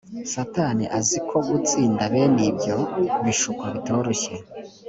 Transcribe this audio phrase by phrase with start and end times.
[0.33, 2.77] satani azi ko gutsinda bene ibyo
[3.25, 4.33] bishuko bitoroshye